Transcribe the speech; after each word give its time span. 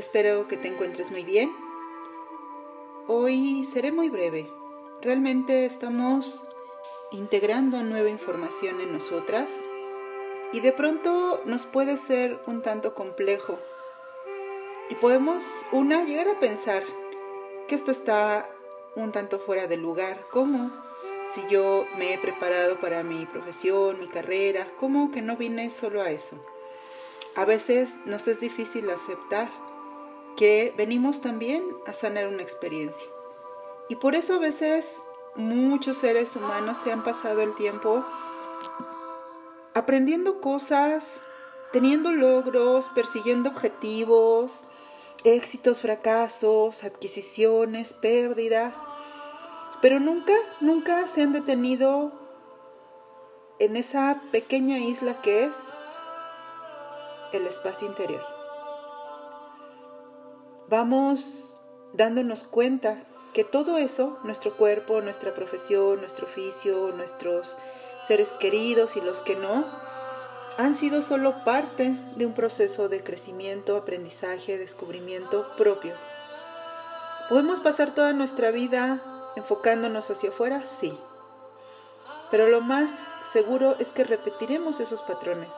Espero 0.00 0.48
que 0.48 0.56
te 0.56 0.66
encuentres 0.66 1.10
muy 1.10 1.24
bien. 1.24 1.54
Hoy 3.06 3.64
seré 3.70 3.92
muy 3.92 4.08
breve. 4.08 4.50
Realmente 5.02 5.66
estamos 5.66 6.42
integrando 7.12 7.82
nueva 7.82 8.08
información 8.08 8.80
en 8.80 8.94
nosotras 8.94 9.50
y 10.54 10.60
de 10.60 10.72
pronto 10.72 11.42
nos 11.44 11.66
puede 11.66 11.98
ser 11.98 12.40
un 12.46 12.62
tanto 12.62 12.94
complejo. 12.94 13.58
Y 14.88 14.94
podemos, 14.94 15.44
una, 15.70 16.02
llegar 16.04 16.28
a 16.28 16.40
pensar 16.40 16.82
que 17.68 17.74
esto 17.74 17.90
está 17.90 18.48
un 18.96 19.12
tanto 19.12 19.38
fuera 19.38 19.66
de 19.66 19.76
lugar. 19.76 20.24
¿Cómo? 20.30 20.72
Si 21.34 21.42
yo 21.50 21.84
me 21.98 22.14
he 22.14 22.18
preparado 22.18 22.80
para 22.80 23.02
mi 23.02 23.26
profesión, 23.26 24.00
mi 24.00 24.08
carrera, 24.08 24.66
¿cómo 24.80 25.10
que 25.10 25.20
no 25.20 25.36
vine 25.36 25.70
solo 25.70 26.00
a 26.00 26.10
eso? 26.10 26.42
A 27.34 27.44
veces 27.44 27.96
nos 28.06 28.26
es 28.28 28.40
difícil 28.40 28.88
aceptar 28.88 29.50
que 30.40 30.72
venimos 30.74 31.20
también 31.20 31.62
a 31.86 31.92
sanar 31.92 32.26
una 32.26 32.42
experiencia. 32.42 33.06
Y 33.90 33.96
por 33.96 34.14
eso 34.14 34.36
a 34.36 34.38
veces 34.38 34.96
muchos 35.36 35.98
seres 35.98 36.34
humanos 36.34 36.78
se 36.82 36.90
han 36.90 37.04
pasado 37.04 37.42
el 37.42 37.54
tiempo 37.56 38.02
aprendiendo 39.74 40.40
cosas, 40.40 41.20
teniendo 41.74 42.10
logros, 42.10 42.88
persiguiendo 42.94 43.50
objetivos, 43.50 44.64
éxitos, 45.24 45.82
fracasos, 45.82 46.84
adquisiciones, 46.84 47.92
pérdidas, 47.92 48.78
pero 49.82 50.00
nunca, 50.00 50.32
nunca 50.62 51.06
se 51.06 51.20
han 51.20 51.34
detenido 51.34 52.12
en 53.58 53.76
esa 53.76 54.22
pequeña 54.32 54.78
isla 54.78 55.20
que 55.20 55.44
es 55.44 55.56
el 57.34 57.46
espacio 57.46 57.86
interior. 57.86 58.39
Vamos 60.70 61.58
dándonos 61.94 62.44
cuenta 62.44 63.02
que 63.34 63.42
todo 63.42 63.76
eso, 63.76 64.20
nuestro 64.22 64.56
cuerpo, 64.56 65.00
nuestra 65.00 65.34
profesión, 65.34 65.98
nuestro 65.98 66.28
oficio, 66.28 66.92
nuestros 66.96 67.58
seres 68.04 68.34
queridos 68.34 68.96
y 68.96 69.00
los 69.00 69.20
que 69.20 69.34
no, 69.34 69.66
han 70.58 70.76
sido 70.76 71.02
solo 71.02 71.42
parte 71.42 71.96
de 72.14 72.24
un 72.24 72.34
proceso 72.34 72.88
de 72.88 73.02
crecimiento, 73.02 73.76
aprendizaje, 73.76 74.58
descubrimiento 74.58 75.50
propio. 75.56 75.94
¿Podemos 77.28 77.58
pasar 77.58 77.92
toda 77.92 78.12
nuestra 78.12 78.52
vida 78.52 79.02
enfocándonos 79.34 80.08
hacia 80.08 80.30
afuera? 80.30 80.62
Sí. 80.64 80.96
Pero 82.30 82.46
lo 82.46 82.60
más 82.60 83.08
seguro 83.24 83.74
es 83.80 83.88
que 83.88 84.04
repetiremos 84.04 84.78
esos 84.78 85.02
patrones 85.02 85.52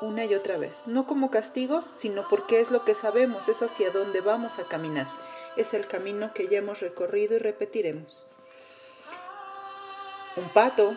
una 0.00 0.24
y 0.24 0.34
otra 0.34 0.56
vez, 0.56 0.82
no 0.86 1.06
como 1.06 1.30
castigo, 1.30 1.84
sino 1.92 2.28
porque 2.28 2.60
es 2.60 2.70
lo 2.70 2.84
que 2.84 2.94
sabemos, 2.94 3.48
es 3.48 3.62
hacia 3.62 3.90
dónde 3.90 4.20
vamos 4.20 4.58
a 4.58 4.64
caminar, 4.64 5.08
es 5.56 5.74
el 5.74 5.86
camino 5.86 6.32
que 6.34 6.48
ya 6.48 6.58
hemos 6.58 6.80
recorrido 6.80 7.36
y 7.36 7.38
repetiremos. 7.38 8.26
Un 10.36 10.48
pato 10.48 10.96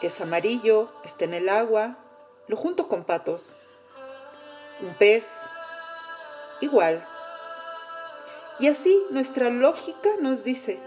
es 0.00 0.20
amarillo, 0.20 0.90
está 1.04 1.24
en 1.26 1.34
el 1.34 1.48
agua, 1.48 1.96
lo 2.48 2.56
junto 2.56 2.88
con 2.88 3.04
patos. 3.04 3.54
Un 4.80 4.94
pez, 4.94 5.28
igual. 6.60 7.06
Y 8.58 8.68
así 8.68 9.00
nuestra 9.10 9.48
lógica 9.50 10.10
nos 10.20 10.44
dice 10.44 10.80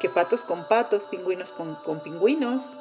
que 0.00 0.08
patos 0.08 0.42
con 0.42 0.68
patos, 0.68 1.06
pingüinos 1.06 1.50
con, 1.50 1.74
con 1.76 2.00
pingüinos, 2.00 2.76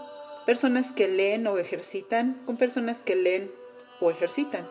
personas 0.46 0.92
que 0.92 1.08
leen 1.08 1.48
o 1.48 1.58
ejercitan 1.58 2.42
con 2.46 2.58
personas 2.58 3.02
que 3.02 3.16
leen 3.16 3.52
o 4.00 4.12
ejercitan. 4.12 4.68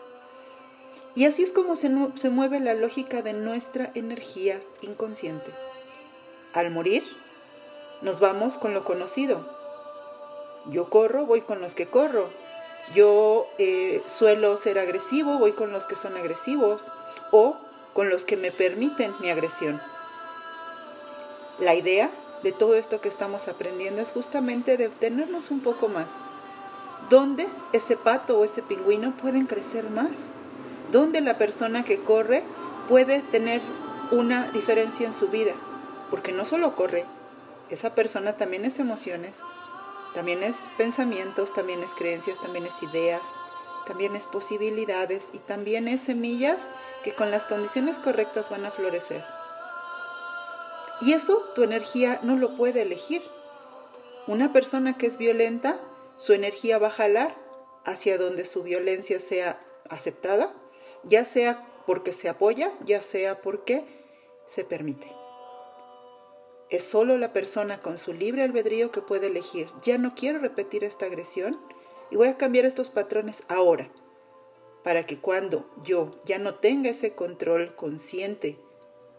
Y 1.14 1.26
así 1.26 1.42
es 1.42 1.52
como 1.52 1.76
se, 1.76 1.90
se, 2.14 2.30
mueve 2.30 2.60
la 2.60 2.74
lógica 2.74 3.22
de 3.22 3.32
nuestra 3.32 3.90
energía 3.94 4.60
inconsciente. 4.80 5.50
Al 6.54 6.70
morir, 6.70 7.02
nos 8.00 8.20
vamos 8.20 8.56
con 8.56 8.74
lo 8.74 8.84
conocido. 8.84 9.46
Yo 10.70 10.88
corro, 10.88 11.26
voy 11.26 11.42
con 11.42 11.60
los 11.60 11.74
que 11.74 11.86
corro. 11.86 12.30
Yo 12.94 13.46
eh, 13.58 14.02
suelo 14.06 14.56
ser 14.56 14.78
agresivo, 14.78 15.38
voy 15.38 15.52
con 15.52 15.72
los 15.72 15.86
que 15.86 15.96
son 15.96 16.16
agresivos 16.16 16.92
o 17.30 17.56
con 17.94 18.10
los 18.10 18.24
que 18.24 18.36
me 18.36 18.52
permiten 18.52 19.14
mi 19.20 19.30
agresión. 19.30 19.80
La 21.58 21.74
idea 21.74 22.10
de 22.42 22.52
todo 22.52 22.74
esto 22.74 23.00
que 23.00 23.08
estamos 23.08 23.48
aprendiendo 23.48 24.02
es 24.02 24.12
justamente 24.12 24.76
detenernos 24.76 25.50
un 25.50 25.60
poco 25.60 25.88
más. 25.88 26.08
¿Dónde 27.08 27.48
ese 27.72 27.96
pato 27.96 28.38
o 28.38 28.44
ese 28.44 28.62
pingüino 28.62 29.16
pueden 29.16 29.46
crecer 29.46 29.90
más? 29.90 30.34
¿Dónde 30.90 31.20
la 31.20 31.38
persona 31.38 31.84
que 31.84 32.00
corre 32.00 32.42
puede 32.88 33.20
tener 33.20 33.60
una 34.10 34.50
diferencia 34.50 35.06
en 35.06 35.14
su 35.14 35.28
vida? 35.28 35.52
Porque 36.10 36.32
no 36.32 36.44
solo 36.44 36.76
corre, 36.76 37.04
esa 37.70 37.94
persona 37.94 38.34
también 38.36 38.64
es 38.64 38.78
emociones, 38.78 39.40
también 40.14 40.42
es 40.42 40.64
pensamientos, 40.76 41.54
también 41.54 41.82
es 41.82 41.94
creencias, 41.94 42.40
también 42.40 42.66
es 42.66 42.82
ideas, 42.82 43.22
también 43.86 44.14
es 44.14 44.26
posibilidades 44.26 45.30
y 45.32 45.38
también 45.38 45.88
es 45.88 46.02
semillas 46.02 46.70
que 47.02 47.14
con 47.14 47.30
las 47.30 47.46
condiciones 47.46 47.98
correctas 47.98 48.50
van 48.50 48.64
a 48.64 48.70
florecer. 48.70 49.24
Y 51.02 51.14
eso 51.14 51.50
tu 51.54 51.64
energía 51.64 52.20
no 52.22 52.36
lo 52.36 52.56
puede 52.56 52.82
elegir. 52.82 53.22
Una 54.28 54.52
persona 54.52 54.96
que 54.96 55.06
es 55.06 55.18
violenta, 55.18 55.80
su 56.16 56.32
energía 56.32 56.78
va 56.78 56.86
a 56.86 56.92
jalar 56.92 57.34
hacia 57.84 58.18
donde 58.18 58.46
su 58.46 58.62
violencia 58.62 59.18
sea 59.18 59.60
aceptada, 59.90 60.54
ya 61.02 61.24
sea 61.24 61.66
porque 61.86 62.12
se 62.12 62.28
apoya, 62.28 62.72
ya 62.84 63.02
sea 63.02 63.42
porque 63.42 63.84
se 64.46 64.64
permite. 64.64 65.12
Es 66.70 66.84
solo 66.84 67.18
la 67.18 67.32
persona 67.32 67.80
con 67.80 67.98
su 67.98 68.12
libre 68.12 68.44
albedrío 68.44 68.92
que 68.92 69.02
puede 69.02 69.26
elegir, 69.26 69.68
ya 69.84 69.98
no 69.98 70.14
quiero 70.14 70.38
repetir 70.38 70.84
esta 70.84 71.06
agresión 71.06 71.60
y 72.12 72.16
voy 72.16 72.28
a 72.28 72.36
cambiar 72.36 72.64
estos 72.64 72.90
patrones 72.90 73.42
ahora, 73.48 73.90
para 74.84 75.04
que 75.04 75.18
cuando 75.18 75.68
yo 75.82 76.12
ya 76.24 76.38
no 76.38 76.54
tenga 76.54 76.90
ese 76.90 77.14
control 77.14 77.74
consciente 77.74 78.58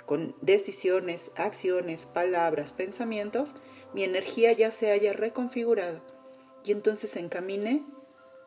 con 0.06 0.36
decisiones, 0.42 1.32
acciones, 1.36 2.06
palabras, 2.06 2.74
pensamientos, 2.74 3.56
mi 3.94 4.04
energía 4.04 4.52
ya 4.52 4.72
se 4.72 4.92
haya 4.92 5.14
reconfigurado 5.14 6.02
y 6.66 6.72
entonces 6.72 7.12
se 7.12 7.20
encamine 7.20 7.84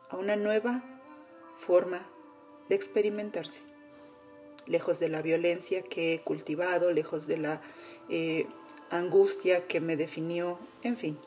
a 0.09 0.17
una 0.17 0.35
nueva 0.35 0.83
forma 1.59 2.07
de 2.69 2.75
experimentarse, 2.75 3.61
lejos 4.65 4.99
de 4.99 5.09
la 5.09 5.21
violencia 5.21 5.81
que 5.81 6.13
he 6.13 6.21
cultivado, 6.21 6.91
lejos 6.91 7.27
de 7.27 7.37
la 7.37 7.61
eh, 8.09 8.47
angustia 8.89 9.67
que 9.67 9.81
me 9.81 9.97
definió, 9.97 10.59
en 10.83 10.97
fin, 10.97 11.17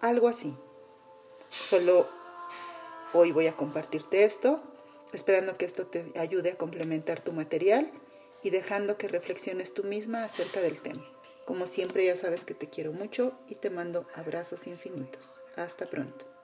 algo 0.00 0.28
así. 0.28 0.54
Solo 1.50 2.08
hoy 3.12 3.32
voy 3.32 3.46
a 3.46 3.56
compartirte 3.56 4.24
esto, 4.24 4.60
esperando 5.12 5.56
que 5.56 5.64
esto 5.64 5.86
te 5.86 6.12
ayude 6.18 6.52
a 6.52 6.58
complementar 6.58 7.20
tu 7.20 7.32
material 7.32 7.90
y 8.42 8.50
dejando 8.50 8.96
que 8.96 9.08
reflexiones 9.08 9.74
tú 9.74 9.84
misma 9.84 10.24
acerca 10.24 10.60
del 10.60 10.80
tema. 10.80 11.04
Como 11.44 11.66
siempre 11.66 12.04
ya 12.04 12.16
sabes 12.16 12.44
que 12.44 12.54
te 12.54 12.68
quiero 12.68 12.92
mucho 12.92 13.38
y 13.48 13.54
te 13.54 13.70
mando 13.70 14.06
abrazos 14.14 14.66
infinitos. 14.66 15.38
Hasta 15.56 15.86
pronto. 15.86 16.37